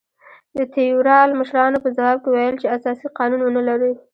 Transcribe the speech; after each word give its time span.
د 0.57 0.59
تیورال 0.73 1.29
مشرانو 1.39 1.77
په 1.83 1.89
ځواب 1.97 2.17
کې 2.23 2.29
ویل 2.31 2.55
چې 2.61 2.71
اساسي 2.75 3.07
قانون 3.17 3.41
ونه 3.43 3.61
لرو. 3.69 3.91